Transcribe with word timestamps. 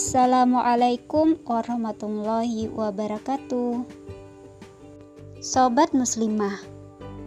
Assalamualaikum 0.00 1.44
warahmatullahi 1.44 2.72
wabarakatuh. 2.72 3.84
Sobat 5.44 5.92
muslimah, 5.92 6.56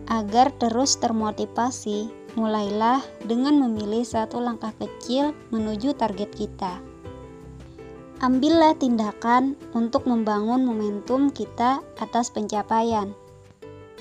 agar 0.09 0.49
terus 0.57 0.97
termotivasi, 0.97 2.09
mulailah 2.33 2.97
dengan 3.29 3.61
memilih 3.61 4.01
satu 4.01 4.41
langkah 4.41 4.73
kecil 4.81 5.37
menuju 5.53 5.93
target 5.93 6.33
kita. 6.33 6.81
Ambillah 8.25 8.73
tindakan 8.81 9.53
untuk 9.77 10.09
membangun 10.09 10.65
momentum 10.65 11.29
kita 11.29 11.77
atas 12.01 12.33
pencapaian. 12.33 13.13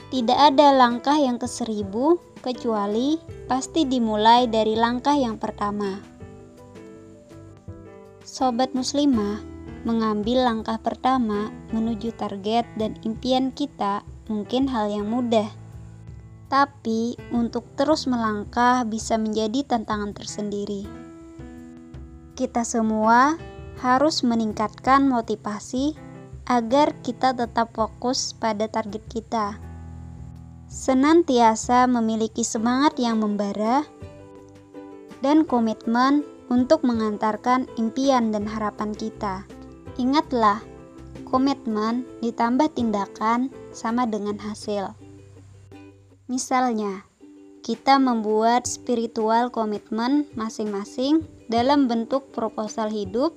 Tidak 0.08 0.38
ada 0.48 0.72
langkah 0.72 1.20
yang 1.20 1.36
keseribu 1.36 2.16
kecuali 2.40 3.20
pasti 3.52 3.84
dimulai 3.84 4.48
dari 4.48 4.80
langkah 4.80 5.12
yang 5.12 5.36
pertama. 5.36 6.11
Sobat 8.22 8.70
muslimah, 8.70 9.42
mengambil 9.82 10.46
langkah 10.46 10.78
pertama 10.78 11.50
menuju 11.74 12.14
target 12.14 12.62
dan 12.78 12.94
impian 13.02 13.50
kita 13.50 14.06
mungkin 14.30 14.70
hal 14.70 14.94
yang 14.94 15.10
mudah. 15.10 15.50
Tapi 16.46 17.18
untuk 17.34 17.66
terus 17.74 18.06
melangkah 18.06 18.86
bisa 18.86 19.18
menjadi 19.18 19.66
tantangan 19.66 20.14
tersendiri. 20.14 20.86
Kita 22.38 22.62
semua 22.62 23.34
harus 23.82 24.22
meningkatkan 24.22 25.10
motivasi 25.10 25.98
agar 26.46 26.94
kita 27.02 27.34
tetap 27.34 27.74
fokus 27.74 28.38
pada 28.38 28.70
target 28.70 29.02
kita. 29.10 29.58
Senantiasa 30.70 31.90
memiliki 31.90 32.46
semangat 32.46 32.94
yang 33.02 33.18
membara 33.18 33.82
dan 35.26 35.42
komitmen 35.42 36.22
untuk 36.52 36.84
mengantarkan 36.84 37.64
impian 37.80 38.28
dan 38.28 38.44
harapan 38.44 38.92
kita. 38.92 39.48
Ingatlah, 39.96 40.60
komitmen 41.24 42.04
ditambah 42.20 42.76
tindakan 42.76 43.48
sama 43.72 44.04
dengan 44.04 44.36
hasil. 44.36 44.92
Misalnya, 46.28 47.08
kita 47.64 47.96
membuat 47.96 48.68
spiritual 48.68 49.48
komitmen 49.48 50.28
masing-masing 50.36 51.24
dalam 51.48 51.88
bentuk 51.88 52.28
proposal 52.36 52.92
hidup, 52.92 53.32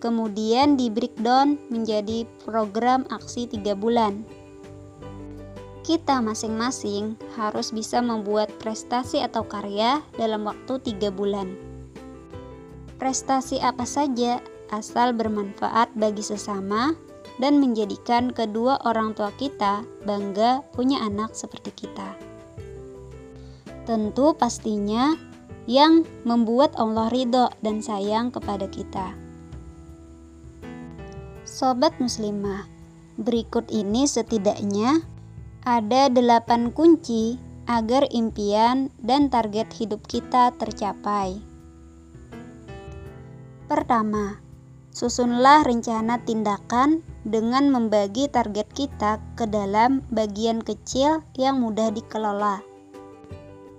kemudian 0.00 0.80
di 0.80 0.88
breakdown 0.88 1.60
menjadi 1.68 2.24
program 2.48 3.04
aksi 3.12 3.44
tiga 3.44 3.76
bulan. 3.76 4.24
Kita 5.84 6.24
masing-masing 6.24 7.20
harus 7.36 7.68
bisa 7.68 8.00
membuat 8.00 8.48
prestasi 8.56 9.20
atau 9.20 9.44
karya 9.44 10.00
dalam 10.16 10.48
waktu 10.48 10.80
tiga 10.80 11.12
bulan 11.12 11.63
prestasi 12.96 13.58
apa 13.60 13.84
saja 13.84 14.38
asal 14.72 15.12
bermanfaat 15.14 15.92
bagi 15.94 16.22
sesama 16.22 16.94
dan 17.42 17.58
menjadikan 17.58 18.30
kedua 18.30 18.78
orang 18.86 19.12
tua 19.14 19.34
kita 19.34 19.82
bangga 20.06 20.62
punya 20.74 21.02
anak 21.02 21.34
seperti 21.34 21.86
kita. 21.86 22.14
Tentu 23.84 24.32
pastinya 24.38 25.12
yang 25.66 26.04
membuat 26.24 26.76
Allah 26.76 27.10
ridho 27.12 27.50
dan 27.60 27.80
sayang 27.80 28.32
kepada 28.32 28.68
kita. 28.68 29.12
Sobat 31.44 31.92
muslimah, 32.00 32.64
berikut 33.20 33.68
ini 33.68 34.08
setidaknya 34.08 35.04
ada 35.64 36.08
delapan 36.08 36.72
kunci 36.72 37.40
agar 37.64 38.04
impian 38.12 38.92
dan 39.00 39.32
target 39.32 39.72
hidup 39.72 40.04
kita 40.04 40.52
tercapai. 40.56 41.53
Pertama, 43.74 44.38
susunlah 44.94 45.66
rencana 45.66 46.22
tindakan 46.22 47.02
dengan 47.26 47.74
membagi 47.74 48.30
target 48.30 48.70
kita 48.70 49.18
ke 49.34 49.50
dalam 49.50 50.06
bagian 50.14 50.62
kecil 50.62 51.26
yang 51.34 51.58
mudah 51.58 51.90
dikelola. 51.90 52.62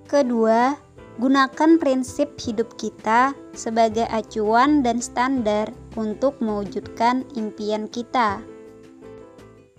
Kedua, 0.03 0.75
gunakan 1.15 1.79
prinsip 1.79 2.35
hidup 2.43 2.75
kita 2.75 3.39
sebagai 3.55 4.03
acuan 4.11 4.83
dan 4.83 4.99
standar 4.99 5.71
untuk 5.95 6.43
mewujudkan 6.43 7.23
impian 7.39 7.87
kita. 7.87 8.43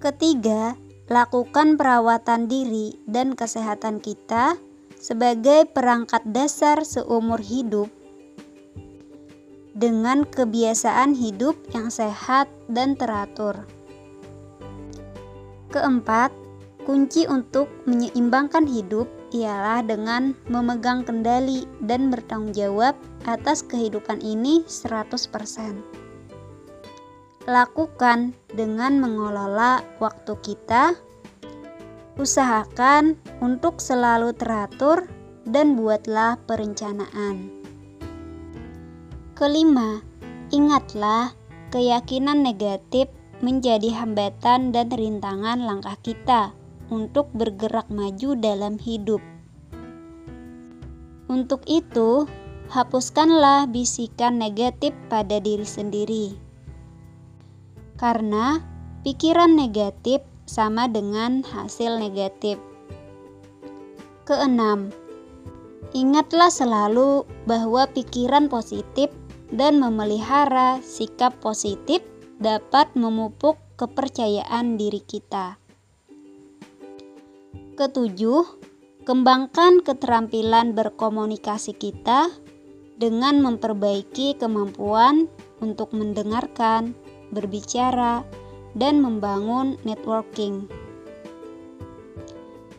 Ketiga, 0.01 0.81
lakukan 1.13 1.77
perawatan 1.77 2.49
diri 2.49 2.97
dan 3.05 3.37
kesehatan 3.37 4.01
kita 4.01 4.57
sebagai 4.97 5.69
perangkat 5.69 6.25
dasar 6.25 6.89
seumur 6.89 7.45
hidup 7.45 7.93
dengan 9.77 10.25
kebiasaan 10.25 11.13
hidup 11.13 11.53
yang 11.77 11.93
sehat 11.93 12.49
dan 12.73 12.97
teratur. 12.97 13.69
Keempat, 15.69 16.33
kunci 16.89 17.29
untuk 17.29 17.69
menyeimbangkan 17.85 18.65
hidup 18.65 19.05
ialah 19.37 19.85
dengan 19.85 20.33
memegang 20.49 21.05
kendali 21.05 21.69
dan 21.85 22.09
bertanggung 22.09 22.57
jawab 22.57 22.97
atas 23.29 23.61
kehidupan 23.61 24.25
ini 24.25 24.65
100%. 24.65 25.85
Lakukan 27.45 28.33
dengan 28.51 28.99
mengelola 28.99 29.85
waktu 30.01 30.35
kita. 30.41 30.97
Usahakan 32.17 33.21
untuk 33.45 33.77
selalu 33.77 34.33
teratur 34.33 35.05
dan 35.45 35.77
buatlah 35.77 36.41
perencanaan. 36.49 37.56
Kelima, 39.37 40.01
ingatlah 40.49 41.37
keyakinan 41.69 42.41
negatif 42.41 43.13
menjadi 43.45 43.93
hambatan 43.93 44.73
dan 44.73 44.89
rintangan 44.89 45.61
langkah 45.61 45.93
kita 46.01 46.57
untuk 46.89 47.29
bergerak 47.37 47.85
maju 47.93 48.33
dalam 48.41 48.81
hidup. 48.81 49.21
Untuk 51.29 51.69
itu, 51.69 52.25
hapuskanlah 52.73 53.69
bisikan 53.69 54.41
negatif 54.41 54.97
pada 55.13 55.37
diri 55.37 55.69
sendiri. 55.69 56.27
Karena 58.01 58.65
pikiran 59.05 59.53
negatif 59.53 60.25
sama 60.49 60.89
dengan 60.89 61.45
hasil 61.45 62.01
negatif. 62.01 62.57
Keenam, 64.25 64.97
ingatlah 65.93 66.49
selalu 66.49 67.29
bahwa 67.45 67.85
pikiran 67.93 68.49
positif 68.49 69.13
dan 69.51 69.79
memelihara 69.79 70.83
sikap 70.83 71.39
positif 71.39 72.03
dapat 72.43 72.91
memupuk 72.99 73.57
kepercayaan 73.79 74.81
diri 74.81 75.01
kita. 75.05 75.61
Ketujuh, 77.77 78.45
kembangkan 79.05 79.85
keterampilan 79.85 80.73
berkomunikasi 80.73 81.77
kita 81.77 82.33
dengan 82.97 83.45
memperbaiki 83.45 84.41
kemampuan 84.41 85.29
untuk 85.61 85.93
mendengarkan, 85.93 86.97
berbicara, 87.31 88.25
dan 88.73 89.05
membangun 89.05 89.77
networking. 89.85 90.69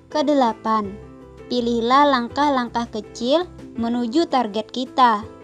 Kedelapan, 0.10 0.98
pilihlah 1.46 2.10
langkah-langkah 2.10 2.90
kecil 2.90 3.46
menuju 3.78 4.26
target 4.26 4.74
kita 4.74 5.37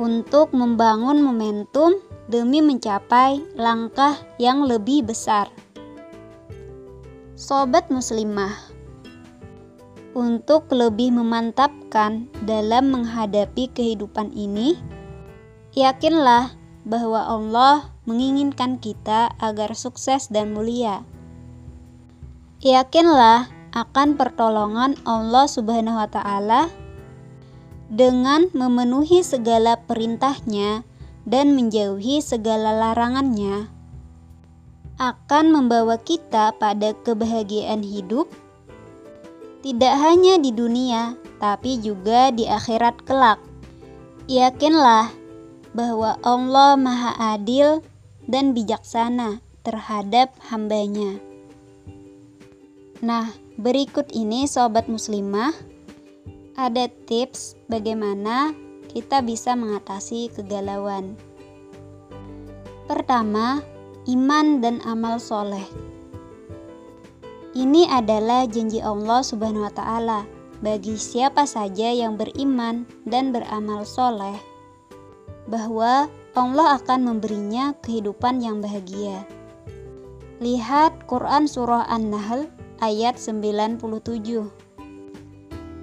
untuk 0.00 0.54
membangun 0.56 1.20
momentum 1.20 2.00
demi 2.30 2.64
mencapai 2.64 3.42
langkah 3.58 4.16
yang 4.40 4.64
lebih 4.64 5.04
besar. 5.04 5.50
Sobat 7.36 7.90
Muslimah, 7.90 8.54
untuk 10.12 10.68
lebih 10.70 11.12
memantapkan 11.12 12.28
dalam 12.44 12.92
menghadapi 12.92 13.72
kehidupan 13.72 14.30
ini, 14.36 14.78
yakinlah 15.72 16.54
bahwa 16.84 17.26
Allah 17.26 17.92
menginginkan 18.04 18.78
kita 18.78 19.32
agar 19.40 19.72
sukses 19.72 20.28
dan 20.28 20.52
mulia. 20.52 21.02
Yakinlah 22.62 23.50
akan 23.74 24.14
pertolongan 24.14 24.94
Allah 25.02 25.48
Subhanahu 25.48 25.98
wa 25.98 26.06
Ta'ala 26.06 26.81
dengan 27.92 28.48
memenuhi 28.56 29.20
segala 29.20 29.76
perintahnya 29.76 30.80
dan 31.28 31.52
menjauhi 31.52 32.24
segala 32.24 32.72
larangannya 32.72 33.68
akan 34.96 35.44
membawa 35.52 36.00
kita 36.00 36.56
pada 36.56 36.96
kebahagiaan 37.04 37.84
hidup 37.84 38.32
tidak 39.60 39.94
hanya 40.00 40.40
di 40.40 40.50
dunia 40.56 41.20
tapi 41.42 41.78
juga 41.82 42.30
di 42.30 42.46
akhirat 42.46 43.02
kelak. 43.02 43.38
Yakinlah 44.30 45.10
bahwa 45.74 46.14
Allah 46.22 46.78
Maha 46.78 47.34
Adil 47.34 47.82
dan 48.30 48.54
bijaksana 48.54 49.42
terhadap 49.66 50.30
hambanya. 50.50 51.18
Nah, 53.02 53.30
berikut 53.58 54.10
ini 54.14 54.46
sobat 54.46 54.86
muslimah 54.86 55.50
ada 56.54 56.86
tips 57.06 57.58
bagaimana 57.72 58.52
kita 58.92 59.24
bisa 59.24 59.56
mengatasi 59.56 60.28
kegalauan. 60.36 61.16
Pertama, 62.84 63.64
iman 64.04 64.60
dan 64.60 64.84
amal 64.84 65.16
soleh. 65.16 65.64
Ini 67.56 67.88
adalah 67.88 68.44
janji 68.44 68.84
Allah 68.84 69.24
Subhanahu 69.24 69.64
wa 69.64 69.72
Ta'ala 69.72 70.20
bagi 70.60 71.00
siapa 71.00 71.48
saja 71.48 71.88
yang 71.88 72.20
beriman 72.20 72.84
dan 73.08 73.32
beramal 73.32 73.88
soleh, 73.88 74.36
bahwa 75.48 76.12
Allah 76.36 76.76
akan 76.80 77.00
memberinya 77.08 77.72
kehidupan 77.80 78.44
yang 78.44 78.60
bahagia. 78.60 79.24
Lihat 80.40 81.08
Quran 81.08 81.44
Surah 81.44 81.88
An-Nahl 81.88 82.48
ayat 82.80 83.20
97. 83.20 84.61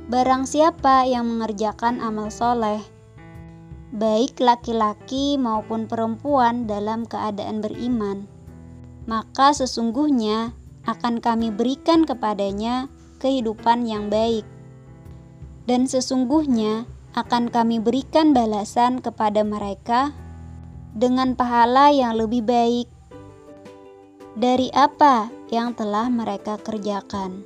Barang 0.09 0.49
siapa 0.49 1.05
yang 1.05 1.29
mengerjakan 1.29 2.01
amal 2.01 2.33
soleh, 2.33 2.81
baik 3.93 4.41
laki-laki 4.41 5.37
maupun 5.37 5.85
perempuan 5.85 6.65
dalam 6.65 7.05
keadaan 7.05 7.61
beriman, 7.61 8.25
maka 9.05 9.53
sesungguhnya 9.53 10.57
akan 10.89 11.21
kami 11.21 11.53
berikan 11.53 12.09
kepadanya 12.09 12.89
kehidupan 13.21 13.85
yang 13.85 14.09
baik. 14.09 14.49
Dan 15.69 15.85
sesungguhnya 15.85 16.89
akan 17.13 17.53
kami 17.53 17.77
berikan 17.77 18.33
balasan 18.33 19.05
kepada 19.05 19.45
mereka 19.45 20.09
dengan 20.97 21.37
pahala 21.37 21.93
yang 21.93 22.17
lebih 22.17 22.41
baik 22.49 22.89
dari 24.33 24.73
apa 24.73 25.29
yang 25.53 25.77
telah 25.77 26.09
mereka 26.09 26.57
kerjakan. 26.57 27.45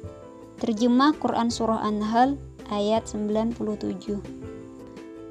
Terjemah 0.63 1.11
Quran 1.19 1.51
Surah 1.51 1.83
An-Nahl 1.83 2.52
ayat 2.71 3.09
97 3.09 3.59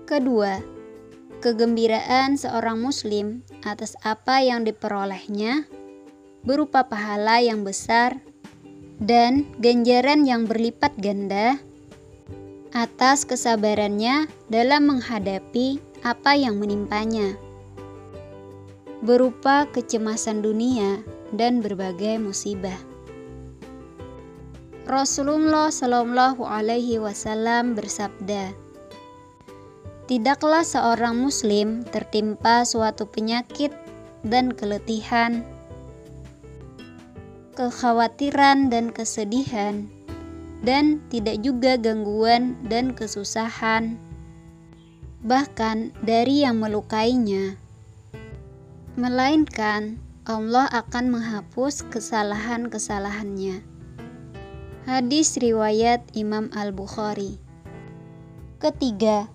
Kedua, 0.05 0.61
kegembiraan 1.41 2.37
seorang 2.37 2.77
muslim 2.83 3.41
atas 3.65 3.97
apa 4.05 4.45
yang 4.45 4.69
diperolehnya 4.69 5.65
berupa 6.45 6.85
pahala 6.85 7.41
yang 7.41 7.63
besar 7.63 8.21
dan 8.99 9.49
ganjaran 9.63 10.29
yang 10.29 10.45
berlipat 10.45 10.93
ganda 11.01 11.57
atas 12.73 13.25
kesabarannya 13.25 14.29
dalam 14.53 14.89
menghadapi 14.89 15.81
apa 16.03 16.35
yang 16.35 16.59
menimpanya 16.59 17.37
berupa 19.03 19.67
kecemasan 19.67 20.47
dunia 20.47 21.03
dan 21.35 21.59
berbagai 21.59 22.23
musibah. 22.23 22.92
Rasulullah 24.83 25.71
Shallallahu 25.71 26.43
Alaihi 26.43 26.99
Wasallam 26.99 27.79
bersabda, 27.79 28.51
Tidaklah 30.11 30.67
seorang 30.67 31.23
muslim 31.23 31.87
tertimpa 31.87 32.67
suatu 32.67 33.07
penyakit 33.07 33.71
dan 34.27 34.51
keletihan, 34.51 35.47
kekhawatiran 37.55 38.75
dan 38.75 38.91
kesedihan, 38.91 39.87
dan 40.67 40.99
tidak 41.15 41.39
juga 41.47 41.79
gangguan 41.79 42.59
dan 42.67 42.91
kesusahan, 42.91 43.95
bahkan 45.23 45.95
dari 46.03 46.43
yang 46.43 46.59
melukainya, 46.59 47.55
melainkan 48.99 50.03
Allah 50.27 50.67
akan 50.75 51.15
menghapus 51.15 51.87
kesalahan-kesalahannya. 51.87 53.63
Hadis 54.83 55.39
riwayat 55.39 56.03
Imam 56.19 56.51
Al-Bukhari. 56.51 57.39
Ketiga, 58.59 59.31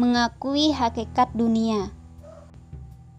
mengakui 0.00 0.72
hakikat 0.72 1.36
dunia, 1.36 1.92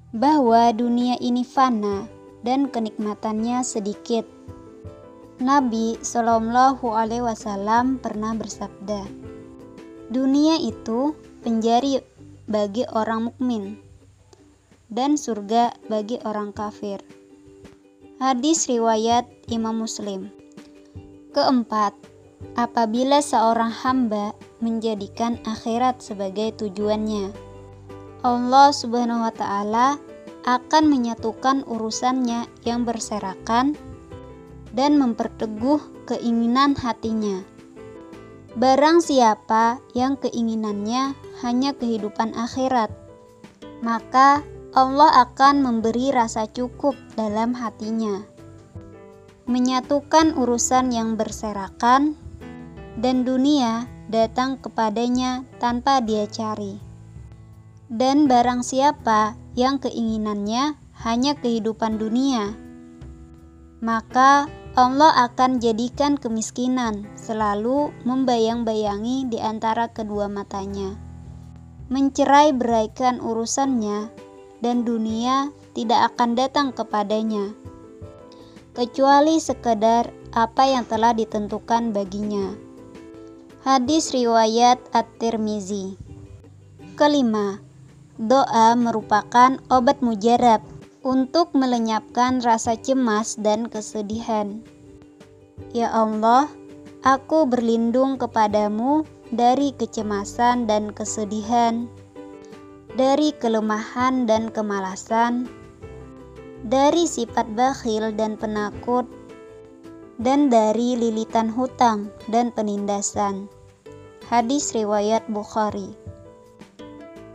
bahwa 0.10 0.74
dunia 0.74 1.22
ini 1.22 1.46
fana 1.46 2.10
dan 2.42 2.74
kenikmatannya 2.74 3.62
sedikit. 3.62 4.26
Nabi 5.38 6.02
Shallallahu 6.02 6.98
Alaihi 6.98 7.22
Wasallam 7.22 8.02
pernah 8.02 8.34
bersabda, 8.34 9.06
dunia 10.10 10.58
itu 10.58 11.14
penjari 11.46 12.02
bagi 12.50 12.90
orang 12.90 13.30
mukmin 13.30 13.78
dan 14.90 15.14
surga 15.14 15.78
bagi 15.86 16.18
orang 16.26 16.58
kafir. 16.58 17.06
Hadis 18.18 18.66
riwayat 18.66 19.30
Imam 19.54 19.78
Muslim. 19.86 20.47
Keempat, 21.36 21.94
apabila 22.56 23.20
seorang 23.20 23.72
hamba 23.72 24.32
menjadikan 24.64 25.38
akhirat 25.44 26.00
sebagai 26.02 26.56
tujuannya. 26.56 27.34
Allah 28.26 28.70
Subhanahu 28.74 29.24
wa 29.28 29.34
taala 29.34 29.88
akan 30.48 30.84
menyatukan 30.88 31.68
urusannya 31.68 32.48
yang 32.64 32.88
berserakan 32.88 33.76
dan 34.72 34.96
memperteguh 34.96 36.08
keinginan 36.08 36.74
hatinya. 36.80 37.44
Barang 38.58 39.04
siapa 39.04 39.84
yang 39.94 40.18
keinginannya 40.18 41.14
hanya 41.46 41.72
kehidupan 41.78 42.34
akhirat, 42.34 42.90
maka 43.86 44.42
Allah 44.74 45.30
akan 45.30 45.62
memberi 45.62 46.10
rasa 46.10 46.50
cukup 46.50 46.98
dalam 47.14 47.54
hatinya. 47.54 48.37
Menyatukan 49.48 50.36
urusan 50.36 50.92
yang 50.92 51.16
berserakan 51.16 52.20
dan 53.00 53.24
dunia 53.24 53.88
datang 54.12 54.60
kepadanya 54.60 55.48
tanpa 55.56 56.04
dia 56.04 56.28
cari. 56.28 56.84
Dan 57.88 58.28
barang 58.28 58.60
siapa 58.60 59.40
yang 59.56 59.80
keinginannya 59.80 60.76
hanya 61.00 61.40
kehidupan 61.40 61.96
dunia, 61.96 62.60
maka 63.80 64.52
Allah 64.76 65.16
akan 65.32 65.64
jadikan 65.64 66.20
kemiskinan 66.20 67.08
selalu 67.16 67.96
membayang-bayangi 68.04 69.32
di 69.32 69.40
antara 69.40 69.88
kedua 69.88 70.28
matanya. 70.28 71.00
Mencerai 71.88 72.52
beraikan 72.52 73.24
urusannya 73.24 74.12
dan 74.60 74.84
dunia 74.84 75.56
tidak 75.72 76.12
akan 76.12 76.36
datang 76.36 76.76
kepadanya 76.76 77.56
kecuali 78.78 79.42
sekedar 79.42 80.14
apa 80.38 80.70
yang 80.70 80.86
telah 80.86 81.10
ditentukan 81.18 81.90
baginya. 81.98 82.54
Hadis 83.66 84.14
riwayat 84.14 84.78
At-Tirmizi. 84.94 85.98
Kelima, 86.94 87.58
doa 88.22 88.78
merupakan 88.78 89.58
obat 89.74 90.06
mujarab 90.06 90.62
untuk 91.02 91.58
melenyapkan 91.58 92.38
rasa 92.46 92.78
cemas 92.78 93.34
dan 93.42 93.66
kesedihan. 93.66 94.62
Ya 95.74 95.90
Allah, 95.90 96.46
aku 97.02 97.50
berlindung 97.50 98.22
kepadamu 98.22 99.10
dari 99.34 99.74
kecemasan 99.74 100.70
dan 100.70 100.94
kesedihan, 100.94 101.90
dari 102.94 103.34
kelemahan 103.42 104.30
dan 104.30 104.54
kemalasan, 104.54 105.50
dari 106.66 107.06
sifat 107.06 107.54
bakhil 107.54 108.14
dan 108.18 108.34
penakut, 108.40 109.06
dan 110.18 110.50
dari 110.50 110.98
lilitan 110.98 111.54
hutang 111.54 112.10
dan 112.34 112.50
penindasan. 112.50 113.46
Hadis 114.28 114.74
riwayat 114.74 115.24
Bukhari. 115.30 115.94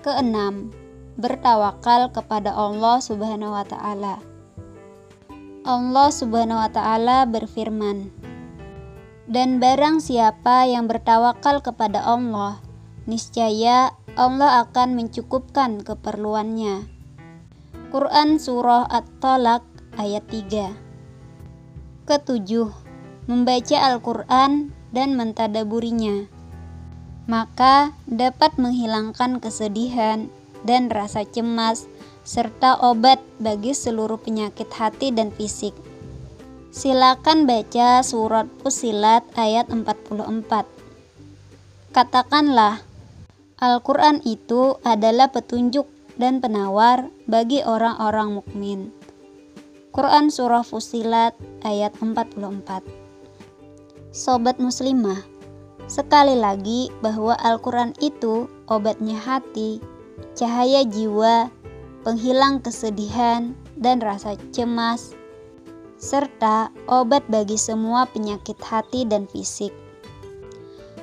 Keenam, 0.03 0.75
bertawakal 1.17 2.11
kepada 2.11 2.51
Allah 2.53 2.99
Subhanahu 2.99 3.55
wa 3.55 3.65
taala. 3.65 4.19
Allah 5.63 6.09
Subhanahu 6.11 6.59
wa 6.59 6.71
taala 6.75 7.25
berfirman, 7.25 8.11
"Dan 9.31 9.63
barang 9.63 10.03
siapa 10.03 10.67
yang 10.67 10.91
bertawakal 10.91 11.63
kepada 11.63 12.03
Allah, 12.03 12.59
niscaya 13.07 13.95
Allah 14.19 14.67
akan 14.67 14.99
mencukupkan 14.99 15.87
keperluannya." 15.87 16.92
Quran 17.93 18.41
Surah 18.41 18.89
At-Talaq 18.89 19.61
ayat 20.01 20.25
3 20.33 22.09
Ketujuh, 22.09 22.73
membaca 23.29 23.77
Al-Quran 23.85 24.73
dan 24.97 25.13
mentadaburinya 25.13 26.25
maka 27.29 27.93
dapat 28.09 28.57
menghilangkan 28.57 29.45
kesedihan 29.45 30.33
dan 30.65 30.89
rasa 30.89 31.29
cemas 31.29 31.85
serta 32.25 32.81
obat 32.81 33.21
bagi 33.37 33.77
seluruh 33.77 34.17
penyakit 34.17 34.73
hati 34.73 35.13
dan 35.13 35.29
fisik. 35.29 35.77
Silakan 36.73 37.45
baca 37.45 38.01
surat 38.01 38.49
Fusilat 38.65 39.29
ayat 39.37 39.69
44. 39.69 40.65
Katakanlah, 41.93 42.81
Al-Quran 43.61 44.25
itu 44.25 44.81
adalah 44.81 45.29
petunjuk 45.29 45.85
dan 46.23 46.39
penawar 46.39 47.11
bagi 47.27 47.67
orang-orang 47.67 48.39
mukmin. 48.39 48.95
Quran 49.91 50.31
Surah 50.31 50.63
Fusilat 50.63 51.35
ayat 51.67 51.99
44 51.99 52.39
Sobat 54.15 54.63
muslimah, 54.63 55.19
Sekali 55.91 56.39
lagi 56.39 56.95
bahwa 57.03 57.35
Al-Quran 57.43 57.91
itu 57.99 58.47
obatnya 58.71 59.19
hati, 59.19 59.83
cahaya 60.39 60.87
jiwa, 60.87 61.51
penghilang 62.07 62.63
kesedihan, 62.63 63.53
dan 63.75 63.99
rasa 63.99 64.39
cemas, 64.55 65.13
serta 65.99 66.71
obat 66.87 67.27
bagi 67.27 67.59
semua 67.59 68.07
penyakit 68.07 68.57
hati 68.63 69.03
dan 69.05 69.27
fisik. 69.27 69.75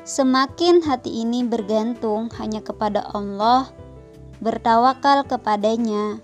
Semakin 0.08 0.82
hati 0.82 1.22
ini 1.22 1.46
bergantung 1.46 2.34
hanya 2.42 2.64
kepada 2.66 3.06
Allah, 3.14 3.70
bertawakal 4.40 5.28
kepadanya, 5.28 6.24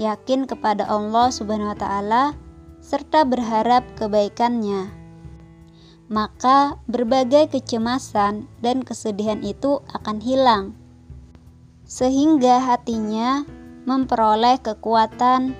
yakin 0.00 0.48
kepada 0.48 0.88
Allah 0.88 1.28
Subhanahu 1.30 1.72
wa 1.72 1.78
taala 1.78 2.24
serta 2.84 3.24
berharap 3.24 3.84
kebaikannya. 3.96 4.92
Maka 6.12 6.76
berbagai 6.84 7.48
kecemasan 7.48 8.44
dan 8.60 8.84
kesedihan 8.84 9.40
itu 9.40 9.80
akan 9.88 10.20
hilang. 10.20 10.76
Sehingga 11.88 12.60
hatinya 12.60 13.48
memperoleh 13.88 14.60
kekuatan, 14.60 15.56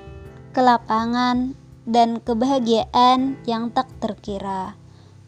kelapangan, 0.52 1.56
dan 1.84 2.20
kebahagiaan 2.20 3.36
yang 3.44 3.68
tak 3.72 3.88
terkira. 4.00 4.76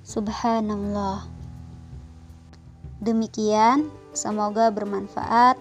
Subhanallah. 0.04 1.28
Demikian, 3.00 3.92
semoga 4.16 4.72
bermanfaat. 4.72 5.60